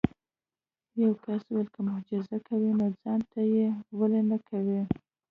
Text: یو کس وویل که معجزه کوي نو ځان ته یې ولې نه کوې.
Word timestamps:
یو 1.01 1.11
کس 1.23 1.41
وویل 1.47 1.67
که 1.73 1.81
معجزه 1.87 2.37
کوي 2.47 2.71
نو 2.79 2.85
ځان 3.01 3.19
ته 3.31 3.41
یې 3.53 3.67
ولې 3.97 4.21
نه 4.29 4.37
کوې. 4.49 4.81